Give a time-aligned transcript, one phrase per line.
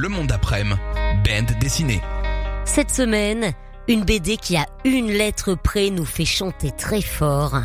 [0.00, 0.76] Le monde d'après-midi,
[1.24, 2.00] bande dessinée.
[2.64, 3.52] Cette semaine,
[3.88, 7.56] une BD qui à une lettre près nous fait chanter très fort.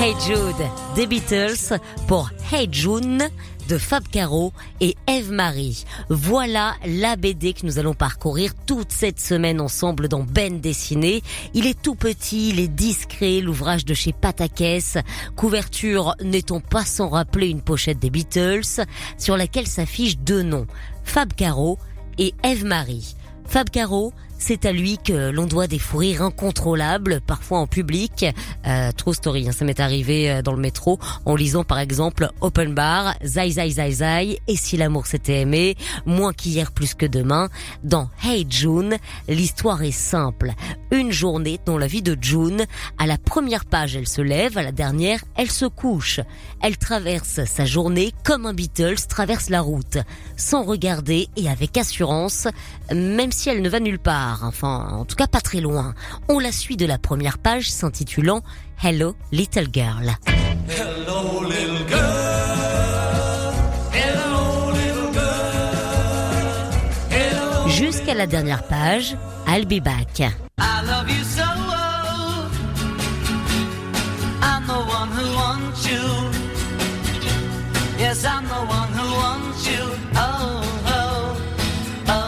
[0.00, 3.28] Hey Jude des Beatles pour Hey June
[3.70, 5.84] de Fab Caro et Eve Marie.
[6.08, 11.22] Voilà la BD que nous allons parcourir toute cette semaine ensemble dans Ben Dessiné.
[11.54, 14.98] Il est tout petit, il est discret, l'ouvrage de chez Patakès.
[15.36, 18.84] Couverture n'étant pas sans rappeler une pochette des Beatles
[19.18, 20.66] sur laquelle s'affichent deux noms,
[21.04, 21.78] Fab Caro
[22.18, 23.14] et Eve Marie.
[23.46, 28.24] Fab Caro, c'est à lui que l'on doit des fous incontrôlables, parfois en public.
[28.66, 32.28] Euh, true story, hein, ça m'est arrivé euh, dans le métro en lisant par exemple
[32.40, 37.06] Open Bar, Zai Zai Zai Zai, et si l'amour s'était aimé, moins qu'hier plus que
[37.06, 37.48] demain.
[37.84, 38.96] Dans Hey June,
[39.28, 40.54] l'histoire est simple.
[40.90, 42.64] Une journée dans la vie de June.
[42.98, 46.20] À la première page, elle se lève, à la dernière, elle se couche.
[46.60, 49.98] Elle traverse sa journée comme un Beatles traverse la route,
[50.36, 52.48] sans regarder et avec assurance,
[52.92, 55.94] même si elle ne va nulle part enfin en tout cas pas très loin.
[56.28, 58.42] On la suit de la première page s'intitulant
[58.82, 60.16] Hello Little Girl.
[60.68, 62.00] Hello, little girl.
[63.92, 65.80] Hello, little girl.
[67.10, 67.68] Hello.
[67.68, 70.22] Jusqu'à la dernière page, I'll be back.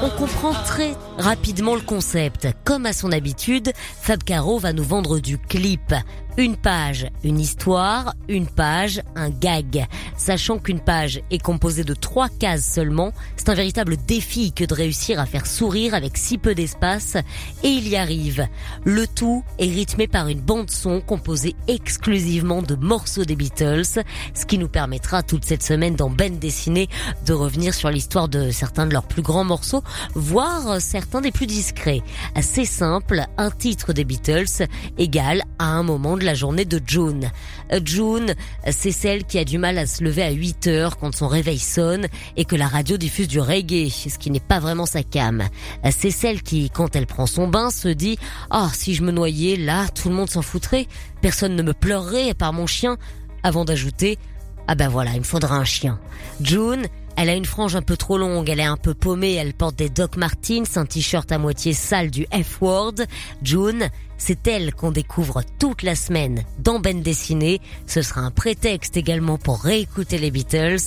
[0.04, 2.48] On comprend très rapidement le concept.
[2.64, 5.94] Comme à son habitude, Fab Caro va nous vendre du clip.
[6.38, 9.87] Une page, une histoire, une page, un gag.
[10.16, 14.72] Sachant qu'une page est composée de trois cases seulement, c'est un véritable défi que de
[14.72, 17.16] réussir à faire sourire avec si peu d'espace,
[17.62, 18.47] et il y arrive.
[18.84, 24.47] Le tout est rythmé par une bande son composée exclusivement de morceaux des Beatles, ce
[24.47, 26.88] qui nous permettra toute cette semaine dans Ben Dessiné
[27.26, 29.82] de revenir sur l'histoire de certains de leurs plus grands morceaux,
[30.14, 32.00] voire certains des plus discrets.
[32.41, 34.66] C'est simple, un titre des Beatles
[34.97, 37.30] égale à un moment de la journée de June.
[37.72, 38.34] Euh, June,
[38.70, 41.58] c'est celle qui a du mal à se lever à 8 heures quand son réveil
[41.58, 42.06] sonne
[42.36, 45.42] et que la radio diffuse du reggae, ce qui n'est pas vraiment sa cam.
[45.84, 48.18] Euh, C'est celle qui, quand elle prend son bain, se dit
[48.50, 50.86] «Ah, si je me noyais, là, tout le monde s'en foutrait.
[51.20, 52.96] Personne ne me pleurerait à part mon chien.»
[53.42, 54.18] Avant d'ajouter
[54.68, 55.98] «Ah ben voilà, il me faudra un chien.»
[56.40, 56.86] June,
[57.16, 59.76] elle a une frange un peu trop longue, elle est un peu paumée, elle porte
[59.76, 62.94] des Doc Martens, un t-shirt à moitié sale du F-word.
[63.42, 67.60] June, c'est elle qu'on découvre toute la semaine dans Ben Dessiné.
[67.86, 70.78] Ce sera un prétexte également pour réécouter les Beatles.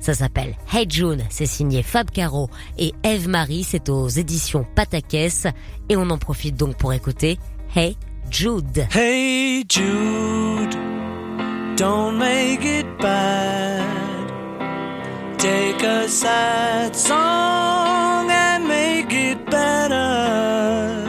[0.00, 5.46] Ça s'appelle Hey June, c'est signé Fab Caro et Eve Marie, c'est aux éditions Patakès.
[5.88, 7.38] Et on en profite donc pour écouter
[7.74, 7.96] Hey
[8.30, 8.86] Jude.
[8.94, 10.76] Hey Jude,
[11.76, 14.03] don't make it bad.
[15.44, 21.04] Take a sad song and make it better.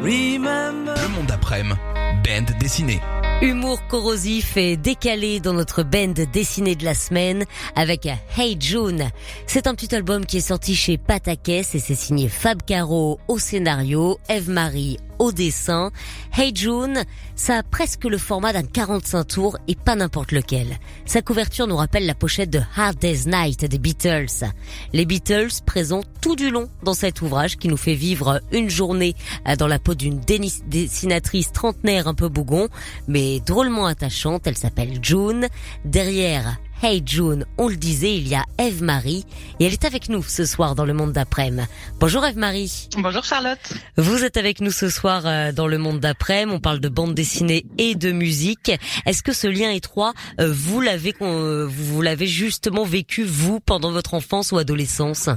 [0.00, 0.94] Remember.
[0.94, 1.74] Le monde d'après-midi,
[2.22, 3.00] bande dessinée.
[3.42, 9.10] Humour corrosif et décalé dans notre band dessinée de la semaine avec Hey June.
[9.48, 13.40] C'est un petit album qui est sorti chez Patakès et c'est signé Fab Caro au
[13.40, 15.90] scénario, Eve Marie au dessin.
[16.32, 17.04] Hey June,
[17.34, 20.78] ça a presque le format d'un 45 tours et pas n'importe lequel.
[21.04, 24.46] Sa couverture nous rappelle la pochette de Hard Day's Night des Beatles.
[24.92, 29.14] Les Beatles présents tout du long dans cet ouvrage qui nous fait vivre une journée
[29.48, 32.68] euh, dans la peau d'une dessinatrice trentenaire un peu bougon,
[33.08, 34.46] mais drôlement attachante.
[34.46, 35.48] Elle s'appelle June.
[35.84, 39.24] Derrière Hey June, on le disait, il y a Eve Marie
[39.58, 41.66] et elle est avec nous ce soir dans le monde d'après-midi.
[41.98, 42.88] Bonjour Eve Marie.
[42.98, 43.72] Bonjour Charlotte.
[43.96, 46.44] Vous êtes avec nous ce soir euh, dans le monde d'après.
[46.44, 48.70] On parle de bande dessinée et de musique.
[49.06, 53.90] Est-ce que ce lien étroit, euh, vous l'avez, euh, vous l'avez justement vécu vous pendant
[53.90, 55.30] votre enfance ou adolescence?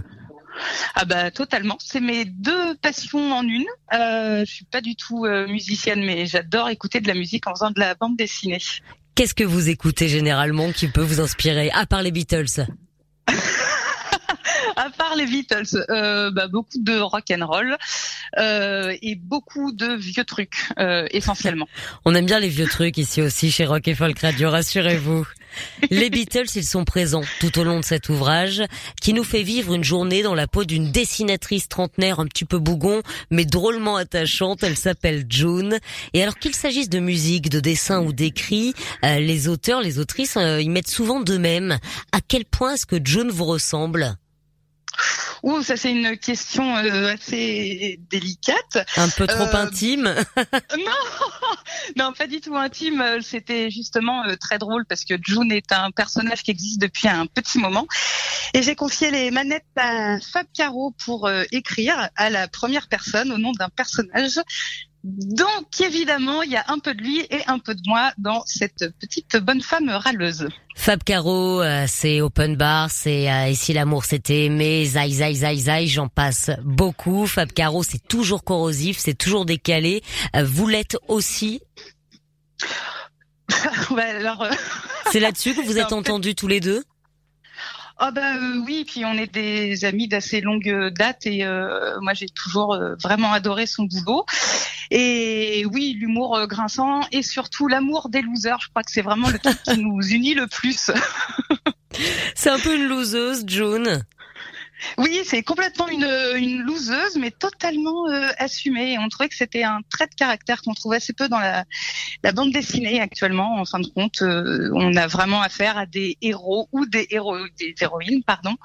[0.96, 3.66] Ah bah totalement, c'est mes deux passions en une.
[3.94, 7.52] Euh, je suis pas du tout euh, musicienne, mais j'adore écouter de la musique en
[7.52, 8.60] faisant de la bande dessinée.
[9.20, 12.66] Qu'est-ce que vous écoutez généralement qui peut vous inspirer, à part les Beatles
[14.78, 17.76] À part les Beatles, euh, bah, beaucoup de rock and roll
[18.38, 21.68] euh, et beaucoup de vieux trucs euh, essentiellement.
[22.06, 25.28] On aime bien les vieux trucs ici aussi chez Rock et Folk Radio, rassurez-vous.
[25.90, 28.64] Les Beatles, ils sont présents tout au long de cet ouvrage
[29.02, 32.60] qui nous fait vivre une journée dans la peau d'une dessinatrice trentenaire un petit peu
[32.60, 34.64] bougon mais drôlement attachante.
[34.64, 35.80] Elle s'appelle June.
[36.14, 38.74] Et alors qu'il s'agisse de musique, de dessin ou d'écrit,
[39.04, 41.78] euh, les auteurs, les autrices, euh, ils mettent souvent d'eux-mêmes.
[42.12, 44.18] À quel point est-ce que June vous ressemble?
[45.44, 48.86] Ouh, ça c'est une question euh, assez délicate.
[48.98, 50.04] Un peu trop Euh, intime
[50.78, 50.92] Non,
[51.96, 53.04] non, pas du tout intime.
[53.22, 57.26] C'était justement euh, très drôle parce que June est un personnage qui existe depuis un
[57.26, 57.88] petit moment.
[58.54, 63.38] Et j'ai confié les manettes à Fab Caro pour écrire à la première personne au
[63.38, 64.40] nom d'un personnage.
[65.04, 68.44] Donc évidemment, il y a un peu de lui et un peu de moi dans
[68.46, 70.50] cette petite bonne femme râleuse.
[70.76, 75.56] Fab Caro, euh, c'est Open Bar, c'est euh, si l'amour s'était aimé, Zai Zai Zai
[75.56, 77.28] Zai, j'en passe beaucoup.
[77.28, 80.04] Fab Caro, c'est toujours corrosif, c'est toujours décalé.
[80.36, 81.62] Euh, vous l'êtes aussi?
[83.98, 84.48] Alors,
[85.12, 86.84] C'est là-dessus que vous êtes entendus tous les deux?
[88.02, 92.14] Ah bah euh, oui, puis on est des amis d'assez longue date et euh, moi
[92.14, 94.26] j'ai toujours euh, vraiment adoré son boulot.
[94.90, 99.30] Et oui, l'humour euh, grinçant et surtout l'amour des losers, je crois que c'est vraiment
[99.30, 100.92] le truc qui nous unit le plus.
[102.36, 104.02] C'est un peu une loseuse, June.
[104.98, 108.98] Oui, c'est complètement une, une loseuse, mais totalement euh, assumée.
[108.98, 111.66] On trouvait que c'était un trait de caractère qu'on trouve assez peu dans la,
[112.24, 113.56] la bande dessinée actuellement.
[113.60, 117.38] En fin de compte, euh, on a vraiment affaire à des héros ou des héros,
[117.60, 118.56] des héroïnes, pardon.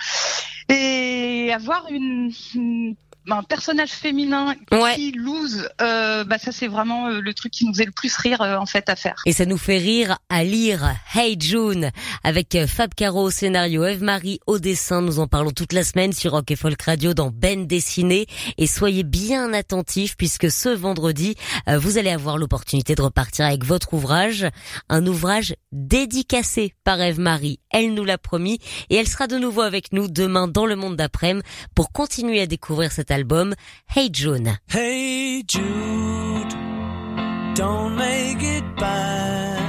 [0.69, 2.97] Et avoir une, une-
[3.31, 4.95] un personnage féminin Ouais.
[4.97, 8.15] qui lose, euh, bah ça c'est vraiment euh, le truc qui nous fait le plus
[8.17, 9.17] rire euh, en fait à faire.
[9.27, 11.91] Et ça nous fait rire à lire Hey June
[12.23, 15.01] avec euh, Fab Caro au scénario, Eve-Marie au dessin.
[15.03, 18.27] Nous en parlons toute la semaine sur Rock et Folk Radio dans Ben Dessiné.
[18.59, 21.35] Et soyez bien attentifs puisque ce vendredi,
[21.69, 24.47] euh, vous allez avoir l'opportunité de repartir avec votre ouvrage.
[24.89, 27.61] Un ouvrage dédicacé par Eve-Marie.
[27.71, 28.59] Elle nous l'a promis
[28.91, 31.45] et elle sera de nouveau avec nous demain dans le monde d'après-midi
[31.75, 33.55] pour continuer à découvrir cet album
[33.95, 34.59] Hey June.
[34.69, 36.55] Hey Jude,
[37.55, 39.61] don't make it bad.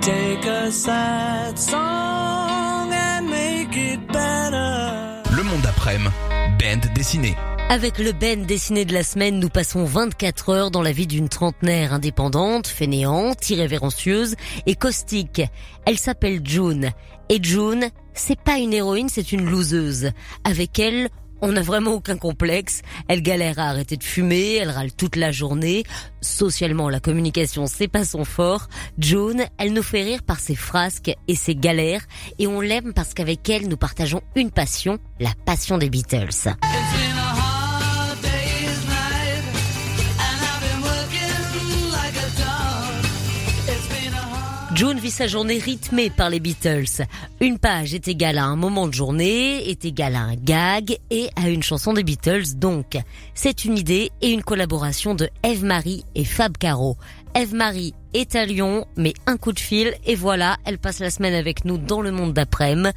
[0.00, 5.22] Take a sad song and make it better.
[5.36, 6.10] Le monde d'après-midi,
[6.58, 7.36] band dessinée.
[7.70, 11.28] Avec le Ben dessiné de la semaine, nous passons 24 heures dans la vie d'une
[11.28, 14.34] trentenaire indépendante, fainéante, irrévérencieuse
[14.66, 15.42] et caustique.
[15.86, 16.90] Elle s'appelle June.
[17.28, 20.10] Et June, c'est pas une héroïne, c'est une loseuse.
[20.42, 21.10] Avec elle,
[21.42, 22.82] on n'a vraiment aucun complexe.
[23.08, 25.84] Elle galère à arrêter de fumer, elle râle toute la journée.
[26.20, 28.68] Socialement, la communication, c'est pas son fort.
[28.98, 32.06] June, elle nous fait rire par ses frasques et ses galères.
[32.38, 36.50] Et on l'aime parce qu'avec elle, nous partageons une passion, la passion des Beatles.
[44.80, 47.04] June vit sa journée rythmée par les Beatles.
[47.42, 51.28] Une page est égale à un moment de journée, est égale à un gag et
[51.36, 52.96] à une chanson des Beatles donc.
[53.34, 56.96] C'est une idée et une collaboration de Eve-Marie et Fab Caro.
[57.34, 61.34] Eve-Marie est à Lyon, mais un coup de fil et voilà, elle passe la semaine
[61.34, 62.88] avec nous dans le monde d'après-midi.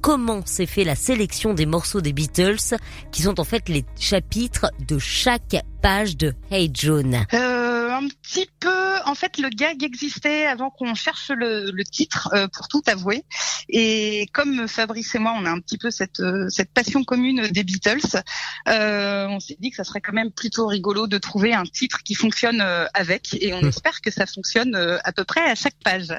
[0.00, 2.76] Comment s'est fait la sélection des morceaux des Beatles,
[3.12, 7.24] qui sont en fait les chapitres de chaque page de Hey June?
[7.32, 7.67] Euh,
[7.98, 8.96] un petit peu.
[9.04, 13.24] En fait, le gag existait avant qu'on cherche le, le titre, euh, pour tout avouer.
[13.68, 17.48] Et comme Fabrice et moi, on a un petit peu cette, euh, cette passion commune
[17.48, 18.22] des Beatles,
[18.68, 22.02] euh, on s'est dit que ça serait quand même plutôt rigolo de trouver un titre
[22.02, 22.60] qui fonctionne
[22.94, 23.36] avec.
[23.40, 26.08] Et on espère que ça fonctionne à peu près à chaque page.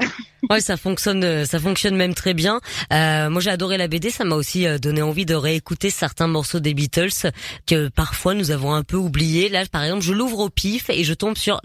[0.49, 2.61] Ouais, ça fonctionne, ça fonctionne même très bien.
[2.93, 4.09] Euh, moi, j'ai adoré la BD.
[4.09, 7.31] Ça m'a aussi donné envie de réécouter certains morceaux des Beatles
[7.67, 9.49] que parfois nous avons un peu oubliés.
[9.49, 11.59] Là, par exemple, je l'ouvre au pif et je tombe sur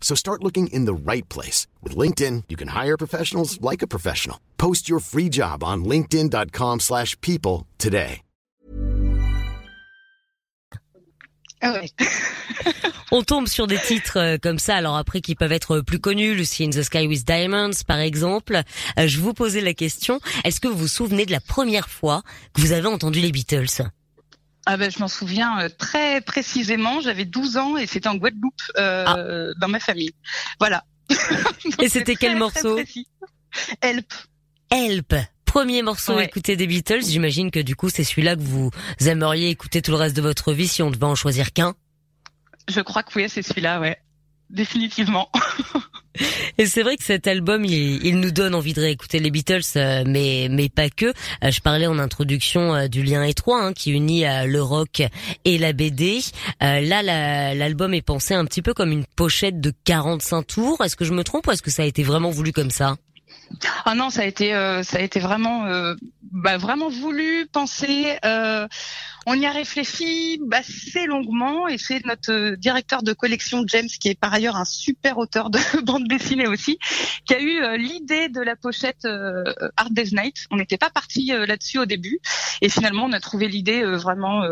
[0.00, 1.68] So start looking in the right place.
[1.84, 4.40] With LinkedIn, you can hire professionals like a professional.
[4.58, 8.22] Post your free job on linkedin.com/people slash people today.
[11.62, 11.90] Ah ouais.
[13.12, 16.34] On tombe sur des titres euh, comme ça, alors après qui peuvent être plus connus,
[16.34, 18.62] Lucy in the Sky with Diamonds par exemple.
[18.98, 22.22] Euh, je vous posais la question, est-ce que vous vous souvenez de la première fois
[22.54, 23.90] que vous avez entendu les Beatles?
[24.66, 27.00] Ah ben, je m'en souviens euh, très précisément.
[27.00, 30.12] J'avais 12 ans et c'était en Guadeloupe euh, dans ma famille.
[30.58, 30.84] Voilà.
[31.78, 31.82] Ah.
[31.82, 33.04] Et c'était quel morceau très.
[33.82, 34.12] Help.
[34.70, 35.14] Help.
[35.44, 36.24] Premier morceau Ouais.
[36.26, 37.02] écouté des Beatles.
[37.04, 38.70] J'imagine que du coup, c'est celui-là que vous
[39.04, 41.74] aimeriez écouter tout le reste de votre vie si on devait en choisir qu'un.
[42.68, 43.98] Je crois que oui, c'est celui-là, ouais.
[44.50, 45.30] Définitivement.
[46.58, 49.60] Et c'est vrai que cet album, il, il nous donne envie de réécouter les Beatles,
[49.76, 51.06] euh, mais mais pas que.
[51.06, 55.02] Euh, je parlais en introduction euh, du lien étroit hein, qui unit le rock
[55.44, 56.20] et la BD.
[56.62, 60.84] Euh, là, la- l'album est pensé un petit peu comme une pochette de 45 tours.
[60.84, 62.96] Est-ce que je me trompe ou est-ce que ça a été vraiment voulu comme ça?
[63.84, 65.94] Ah non, ça a été, euh, ça a été vraiment, euh,
[66.30, 68.16] bah, vraiment voulu, pensé.
[68.24, 68.66] euh,
[69.26, 73.88] on y a réfléchi bah, assez longuement et c'est notre euh, directeur de collection James,
[73.88, 76.78] qui est par ailleurs un super auteur de bande dessinée aussi,
[77.26, 79.44] qui a eu euh, l'idée de la pochette euh,
[79.76, 80.46] Hard Day's Night.
[80.50, 82.18] On n'était pas parti là-dessus au début
[82.60, 84.42] et finalement on a trouvé l'idée vraiment.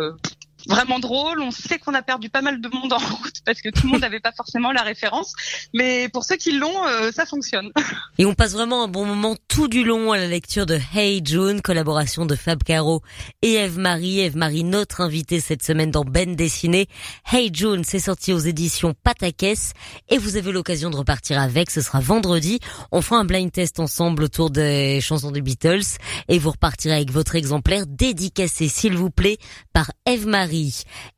[0.66, 1.40] Vraiment drôle.
[1.40, 3.92] On sait qu'on a perdu pas mal de monde en route parce que tout le
[3.92, 5.32] monde n'avait pas forcément la référence.
[5.72, 7.70] Mais pour ceux qui l'ont, euh, ça fonctionne.
[8.18, 11.22] Et on passe vraiment un bon moment tout du long à la lecture de Hey
[11.24, 13.02] June, collaboration de Fab Caro
[13.42, 14.20] et Eve Marie.
[14.20, 16.88] Eve Marie, notre invitée cette semaine dans Ben Dessiné.
[17.30, 19.72] Hey June, c'est sorti aux éditions Patakès
[20.08, 21.70] et vous avez l'occasion de repartir avec.
[21.70, 22.58] Ce sera vendredi.
[22.90, 25.98] On fera un blind test ensemble autour des chansons des Beatles
[26.28, 29.38] et vous repartirez avec votre exemplaire dédicacé, s'il vous plaît,
[29.72, 30.57] par Eve Marie.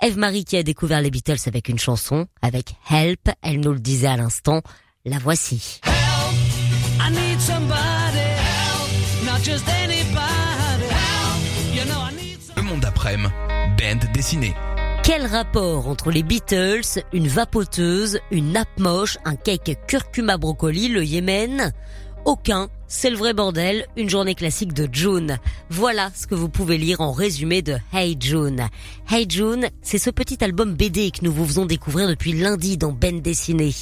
[0.02, 3.30] Eve Marie qui a découvert les Beatles avec une chanson, avec Help.
[3.42, 4.62] Elle nous le disait à l'instant.
[5.04, 5.80] La voici.
[5.85, 11.75] I need somebody help, not just anybody help.
[11.75, 13.32] You know I need Le monde d'après-midi,
[13.78, 14.54] bande dessinée.
[15.02, 21.02] Quel rapport entre les Beatles, une vapoteuse, une nappe moche, un cake curcuma brocoli, le
[21.02, 21.73] Yémen?
[22.26, 22.68] Aucun.
[22.92, 25.38] C'est le vrai bordel, une journée classique de June.
[25.70, 28.66] Voilà ce que vous pouvez lire en résumé de Hey June.
[29.09, 32.90] Hey June, c'est ce petit album BD que nous vous faisons découvrir depuis lundi dans
[32.90, 33.73] Ben Dessiné.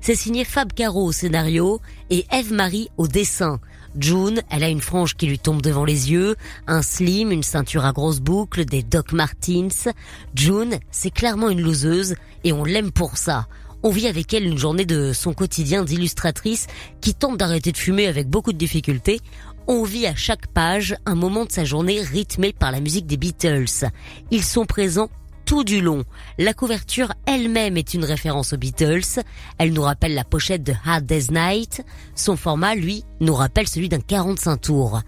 [0.00, 1.80] C'est signé Fab Caro au scénario
[2.10, 3.60] et Eve Marie au dessin.
[3.96, 6.34] June, elle a une frange qui lui tombe devant les yeux,
[6.66, 9.88] un slim, une ceinture à grosses boucles, des Doc Martens.
[10.34, 13.46] June, c'est clairement une loseuse et on l'aime pour ça.
[13.82, 16.66] On vit avec elle une journée de son quotidien d'illustratrice
[17.00, 19.20] qui tente d'arrêter de fumer avec beaucoup de difficultés.
[19.68, 23.16] On vit à chaque page un moment de sa journée rythmé par la musique des
[23.16, 23.86] Beatles.
[24.30, 25.10] Ils sont présents
[25.44, 26.04] tout du long.
[26.38, 29.22] La couverture elle-même est une référence aux Beatles.
[29.58, 31.84] Elle nous rappelle la pochette de Hard Day's Night.
[32.14, 35.00] Son format, lui, nous rappelle celui d'un 45 tours.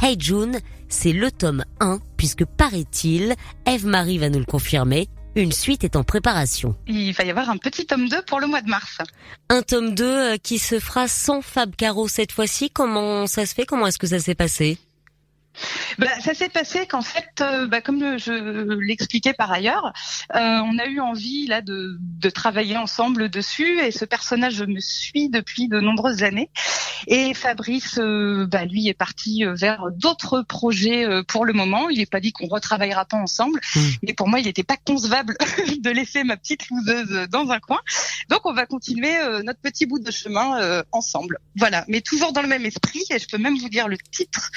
[0.00, 3.34] Hey June, c'est le tome 1, puisque paraît-il,
[3.66, 5.08] Eve Marie va nous le confirmer,
[5.42, 6.74] une suite est en préparation.
[6.86, 8.98] Il va y avoir un petit tome 2 pour le mois de mars.
[9.48, 12.70] Un tome 2 euh, qui se fera sans Fab Caro cette fois-ci.
[12.70, 13.66] Comment ça se fait?
[13.66, 14.78] Comment est-ce que ça s'est passé?
[15.98, 18.32] Bah, ça s'est passé qu'en fait, euh, bah, comme le- je
[18.80, 19.92] l'expliquais par ailleurs,
[20.34, 24.80] euh, on a eu envie là de, de travailler ensemble dessus et ce personnage me
[24.80, 26.50] suit depuis de nombreuses années.
[27.06, 31.88] Et Fabrice, euh, bah, lui, est parti euh, vers d'autres projets euh, pour le moment.
[31.90, 33.80] Il n'est pas dit qu'on retravaillera pas ensemble, Mm.
[34.02, 35.36] mais pour moi, il n'était pas concevable
[35.80, 37.80] de laisser ma petite loseuse dans un coin.
[38.30, 41.38] Donc, on va continuer euh, notre petit bout de chemin euh, ensemble.
[41.56, 43.02] Voilà, mais toujours dans le même esprit.
[43.10, 44.50] Et je peux même vous dire le titre.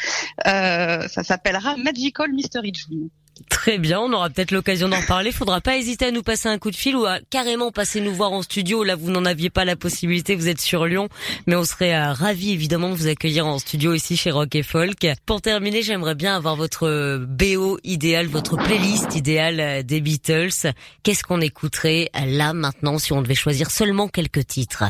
[0.47, 3.09] Euh, ça s'appellera Magical Mystery June.
[3.49, 5.31] Très bien, on aura peut-être l'occasion d'en parler.
[5.31, 8.13] Faudra pas hésiter à nous passer un coup de fil ou à carrément passer nous
[8.13, 8.83] voir en studio.
[8.83, 11.07] Là, vous n'en aviez pas la possibilité, vous êtes sur Lyon,
[11.47, 14.63] mais on serait euh, ravis évidemment de vous accueillir en studio ici chez Rock et
[14.63, 15.07] Folk.
[15.25, 20.73] Pour terminer, j'aimerais bien avoir votre euh, BO idéal, votre playlist idéale euh, des Beatles.
[21.03, 24.83] Qu'est-ce qu'on écouterait euh, là maintenant si on devait choisir seulement quelques titres?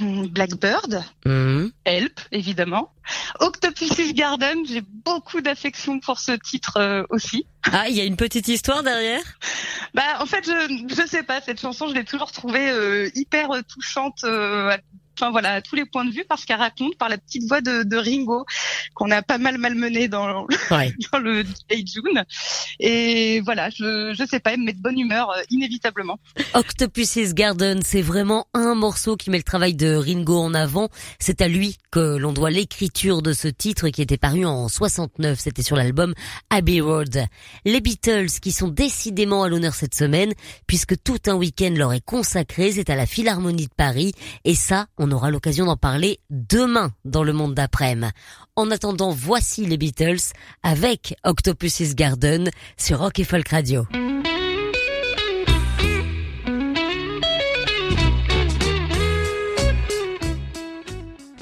[0.00, 1.68] Hmm, Blackbird, Hmm.
[1.84, 2.92] Help, évidemment.
[3.40, 7.46] Octopus's Garden, j'ai beaucoup d'affection pour ce titre euh, aussi.
[7.76, 9.24] Ah, il y a une petite histoire derrière?
[9.94, 13.48] Bah, en fait, je, je sais pas, cette chanson, je l'ai toujours trouvée euh, hyper
[13.68, 14.22] touchante.
[14.22, 14.76] euh,
[15.18, 17.60] Enfin voilà, à tous les points de vue, parce qu'elle raconte par la petite voix
[17.60, 18.44] de, de Ringo
[18.94, 20.92] qu'on a pas mal malmené dans, Ouais.
[21.12, 22.24] dans le Hey June.
[22.80, 26.18] Et voilà, je, je sais pas, elle me met de bonne humeur euh, inévitablement.
[26.54, 30.88] Octopus's Garden, c'est vraiment un morceau qui met le travail de Ringo en avant.
[31.18, 35.38] C'est à lui que l'on doit l'écriture de ce titre qui était paru en 69.
[35.38, 36.14] C'était sur l'album
[36.50, 37.24] Abbey Road.
[37.64, 40.32] Les Beatles qui sont décidément à l'honneur cette semaine
[40.66, 42.72] puisque tout un week-end leur est consacré.
[42.72, 44.12] C'est à la Philharmonie de Paris.
[44.44, 48.12] Et ça, on aura l'occasion d'en parler demain dans le monde d'après-midi.
[48.56, 50.32] En attendant, voici les Beatles
[50.62, 53.86] avec Octopus's Garden sur Rock et Folk Radio.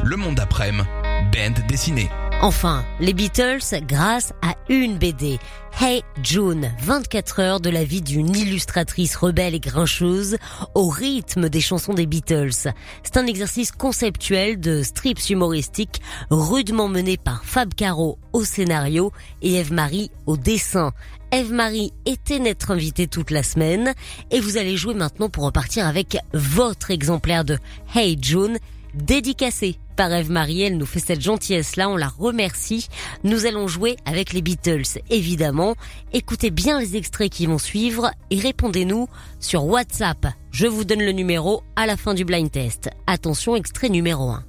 [0.04, 0.88] Le monde d'après-midi,
[1.32, 2.10] bande dessinée.
[2.42, 5.38] Enfin, les Beatles grâce à une BD.
[5.80, 10.36] Hey June, 24 heures de la vie d'une illustratrice rebelle et grincheuse
[10.74, 12.72] au rythme des chansons des Beatles.
[13.02, 16.00] C'est un exercice conceptuel de strips humoristiques
[16.30, 20.92] rudement mené par Fab Caro au scénario et Eve-Marie au dessin.
[21.32, 23.94] Eve-Marie était notre invitée toute la semaine
[24.30, 27.58] et vous allez jouer maintenant pour repartir avec votre exemplaire de
[27.94, 28.58] Hey June
[28.94, 30.62] dédicacé par Eve-Marie.
[30.62, 32.88] Elle nous fait cette gentillesse-là, on la remercie.
[33.24, 35.74] Nous allons jouer avec les Beatles, évidemment.
[36.12, 39.08] Écoutez bien les extraits qui vont suivre et répondez-nous
[39.40, 40.26] sur WhatsApp.
[40.50, 42.90] Je vous donne le numéro à la fin du blind test.
[43.06, 44.44] Attention, extrait numéro 1.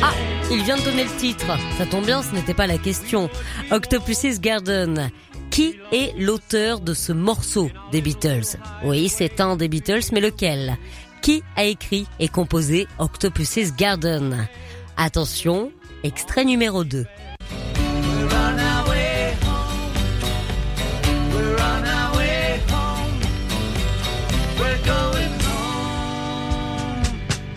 [0.03, 0.13] Ah,
[0.51, 1.45] il vient de donner le titre.
[1.77, 3.29] Ça tombe bien, ce n'était pas la question.
[3.71, 5.11] Octopus's Garden.
[5.49, 8.57] Qui est l'auteur de ce morceau des Beatles?
[8.83, 10.77] Oui, c'est un des Beatles, mais lequel?
[11.21, 14.47] Qui a écrit et composé Octopus's Garden?
[14.97, 15.71] Attention,
[16.03, 17.05] extrait numéro 2.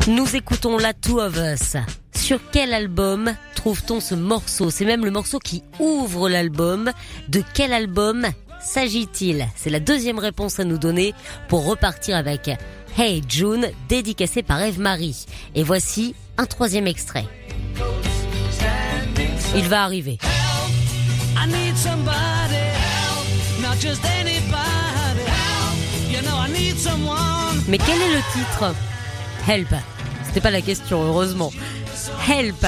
[0.07, 1.77] Nous écoutons La Two of Us.
[2.15, 4.69] Sur quel album trouve-t-on ce morceau?
[4.69, 6.93] C'est même le morceau qui ouvre l'album.
[7.29, 8.27] De quel album
[8.61, 9.49] s'agit-il?
[9.57, 11.15] C'est la deuxième réponse à nous donner
[11.49, 12.51] pour repartir avec
[12.99, 15.25] Hey June, dédicacé par Eve-Marie.
[15.55, 17.25] Et voici un troisième extrait.
[19.57, 20.19] Il va arriver.
[27.69, 28.75] Mais quel est le titre?
[29.49, 29.75] Help.
[30.35, 31.53] C'était pas la question, heureusement.
[32.29, 32.67] Help.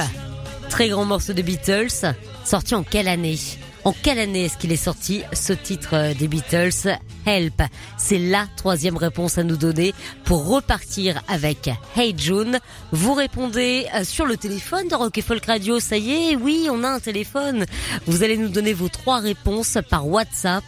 [0.69, 2.15] Très grand morceau de Beatles.
[2.45, 3.37] Sorti en quelle année?
[3.83, 6.97] En quelle année est-ce qu'il est sorti ce titre euh, des Beatles?
[7.25, 7.61] Help.
[7.97, 9.93] C'est la troisième réponse à nous donner
[10.23, 12.57] pour repartir avec Hey June.
[12.93, 15.81] Vous répondez euh, sur le téléphone de Rock et Folk Radio.
[15.81, 17.65] Ça y est, oui, on a un téléphone.
[18.05, 20.63] Vous allez nous donner vos trois réponses par WhatsApp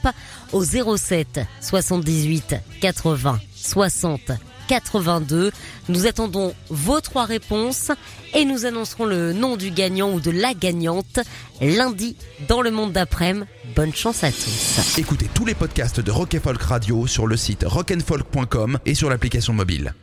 [0.51, 4.31] au 07 78 80 60
[4.69, 5.51] 82.
[5.89, 7.91] Nous attendons vos trois réponses
[8.33, 11.19] et nous annoncerons le nom du gagnant ou de la gagnante
[11.59, 12.15] lundi
[12.47, 13.45] dans le monde d'après-midi.
[13.75, 14.97] Bonne chance à tous.
[14.97, 19.09] Écoutez tous les podcasts de Rock and Folk Radio sur le site rockandfolk.com et sur
[19.09, 19.93] l'application mobile.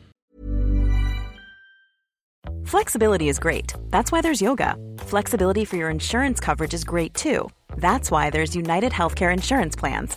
[2.64, 3.74] Flexibility is great.
[3.90, 4.76] That's why there's yoga.
[5.06, 7.48] Flexibility for your insurance coverage is great too.
[7.78, 10.16] That's why there's United Healthcare Insurance Plans.